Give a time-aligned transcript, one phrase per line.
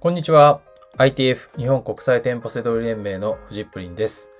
[0.00, 0.60] こんにちは。
[0.96, 4.30] ITF 日本国際店舗セドリ連盟のフジップリンです。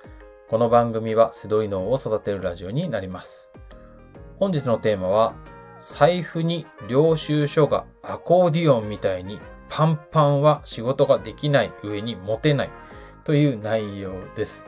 [0.48, 3.50] この番組はセドリ脳を育てるラジオになります。
[4.38, 5.34] 本日のテーマは、
[5.80, 12.70] 財布に領収書がアコーディオンみたいにパンパンは仕事ができない上に持てない
[13.24, 14.64] という内容です。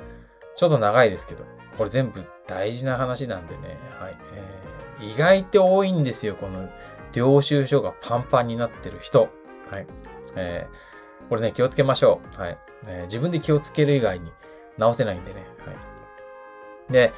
[0.56, 1.44] ちょっと長いですけど、
[1.78, 4.16] これ全部大事な話なんでね、はい。
[4.34, 4.70] えー
[5.02, 6.68] 意外と多いんですよ、この
[7.12, 9.28] 領収書がパンパンになってる人。
[9.70, 9.86] はい。
[10.36, 10.90] えー
[11.28, 12.40] これね、気をつけましょう。
[12.40, 12.58] はい。
[12.86, 14.32] えー自分で気をつける以外に
[14.78, 15.46] 直せないんでね。
[15.66, 15.72] は
[16.88, 16.92] い。
[16.92, 17.12] で、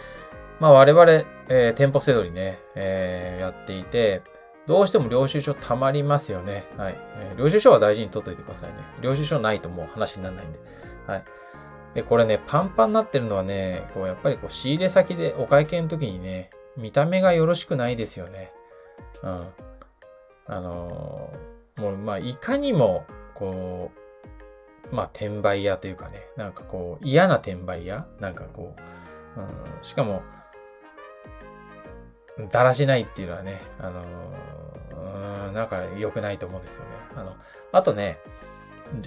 [0.61, 1.11] まあ我々、
[1.49, 4.23] えー店舗制度にね、えやっていて、
[4.67, 6.65] どうしても領収書溜まりますよね。
[6.77, 6.99] はい。
[7.21, 8.77] え領収書は大事に取っといてくださいね。
[9.01, 10.59] 領収書ないともう話にならないんで。
[11.07, 11.25] はい。
[11.95, 18.51] で、これね、パンパンになってるのはね、こう、やっぱりこう、仕入れ先でお会計の時にね、見た目がよろしくないですよね。
[19.23, 19.49] うん。
[20.47, 21.33] あの、
[22.05, 23.91] まあ、いかにも、こ
[24.91, 28.75] う、まあ、転売屋というかね、なんかこう、嫌な転売屋なんかこ
[29.37, 29.49] う、うん、
[29.83, 30.23] しかも、
[32.51, 36.91] だらしないっていうのはね、あのーうん、なんか良くないと思うんですよね。
[37.17, 37.37] あの、
[37.73, 38.19] あとね、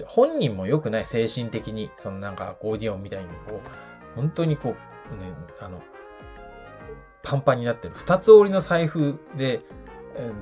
[0.06, 1.90] 本人も良くない、精神的に。
[1.98, 4.72] そのなんかアコーディオンみたいにこう、本当にこう、
[5.16, 5.82] ね、あの、
[7.22, 7.94] パンパンになってる。
[7.94, 9.62] 二つ折りの財布で、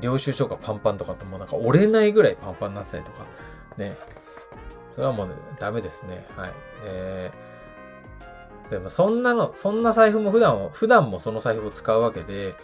[0.00, 3.27] 領収書がパンパンとかってもうなんか折れないぐらいパンパンになってたりとか、
[3.77, 3.97] ね。
[4.92, 6.27] それはもう、ね、ダメですね。
[6.36, 6.53] はい。
[6.84, 12.55] えー、でもそんなの、そんな財布も普段は、普段もその財布を使うわけで、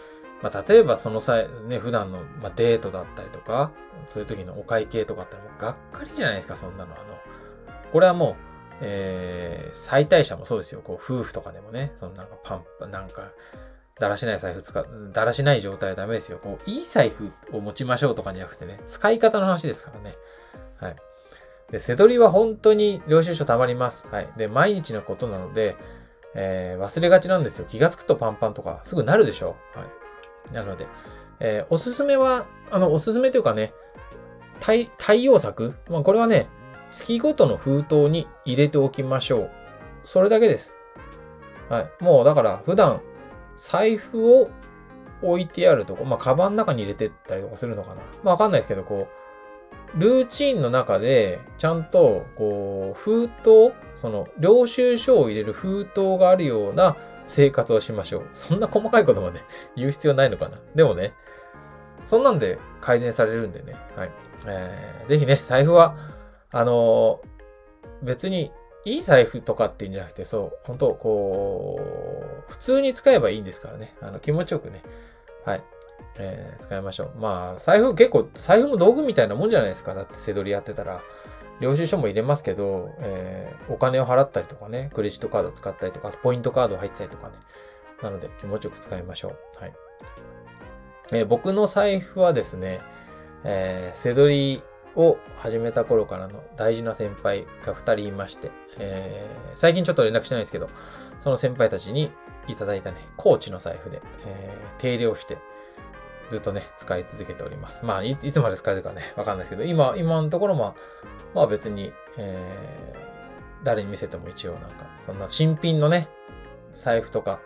[0.41, 3.71] まあ、例えばその際、ね、普段の、まあ、デートだったりとか、
[4.07, 6.95] そういう時のお会計とかってもうがっかりじゃないですか、そんなの。
[6.95, 7.03] あの、
[7.91, 8.35] これはもう、
[8.81, 10.81] えー、最大者もそうですよ。
[10.81, 13.31] こう、夫婦とかでもね、そのなんかパンパン、なんか、
[14.01, 16.39] だらしない財布使う、だらしない状態はダメですよ。
[16.41, 20.15] こう、いい財布を持ちましょうとかじゃなくてね、使い方の話ですからね。
[20.79, 20.95] はい。
[21.69, 24.07] で、背取りは本当に領収書溜まります。
[24.09, 24.27] はい。
[24.37, 25.75] で、毎日のことなので、
[26.33, 27.65] えー忘れがちなんですよ。
[27.69, 29.85] 気がつくとパンパンとかすぐなるでしょは
[30.51, 30.53] い。
[30.55, 30.87] なので、
[31.39, 33.71] えーおすすめは、あの、おすすめというかね、
[34.59, 36.47] 対、対応策まあ、これはね、
[36.89, 39.51] 月ごとの封筒に入れておきましょう。
[40.03, 40.75] それだけです。
[41.69, 42.03] はい。
[42.03, 43.01] もう、だから、普段、
[43.61, 44.49] 財布を
[45.21, 48.01] 置いてあるとこ、まあ、カバンの中に入れてったりとかするのかな。
[48.23, 49.07] まあ、わかんないですけど、こ
[49.95, 58.29] う、ルーチンの中で、ちゃんと、こう、封筒、その、領収書を入れる封筒があるような生活をしましょう。
[58.33, 59.41] そんな細かいことまで
[59.77, 60.57] 言う必要ないのかな。
[60.73, 61.13] でもね、
[62.05, 63.75] そんなんで改善されるんでね。
[63.95, 64.11] はい。
[64.47, 65.95] えー、ぜひね、財布は、
[66.51, 67.31] あのー
[68.03, 68.51] 別に、
[68.83, 71.83] いい財布とかっていうんじゃなくて、そう、本当こう、
[72.51, 73.95] 普通に使えばいいんですからね。
[74.01, 74.81] あの、気持ちよくね。
[75.45, 75.63] はい。
[76.17, 77.19] えー使いましょう。
[77.19, 79.93] まあ、財布結構、財布も道具みたいなもんじゃないですか。
[79.93, 81.01] だって、背取りやってたら。
[81.61, 87.35] 領収書も入れますけど、えーお金を払ったりとかね、クレジットカード使ったりとか、ポイントカード入ってたりとかね。
[88.01, 89.59] なので、気持ちよく使いましょう。
[89.61, 89.73] はい。
[91.13, 92.81] えー僕の財布はですね、
[93.43, 94.63] えー、背取り
[94.95, 100.67] を始めた頃からの大事な先輩が二人いまして、えー最近ちょっと連絡してないですけど、
[101.19, 102.11] その先輩たちに
[102.47, 105.37] いただいたね、コーチの財布で、えー手入れをして、
[106.29, 107.85] ずっとね、使い続けております。
[107.85, 110.75] まあ、いつまで使えるかね、わかんないですけど、今、今のところまあ、
[111.35, 113.11] まあ別に、えー
[113.63, 116.07] 誰に見せても一応なんか、そんな新品のね、
[116.73, 117.39] 財布とか、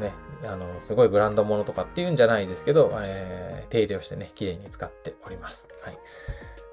[0.00, 0.12] ね、
[0.44, 5.68] あの、すごいブランド物とかっていうんじゃないですけど、えー手入れをしてね、綺麗に使っております。
[5.82, 5.98] はい。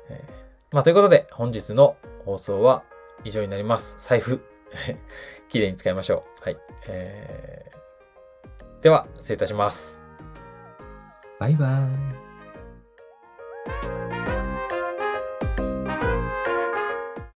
[0.09, 0.33] えー
[0.71, 2.83] まあ、ということで、本日の放送は
[3.23, 3.95] 以上になります。
[3.99, 4.41] 財布、
[5.49, 6.43] 綺麗に使いましょう。
[6.43, 6.57] はい。
[6.87, 7.75] えー
[8.85, 9.97] では、失礼いたします。
[11.39, 12.24] バイバーイ。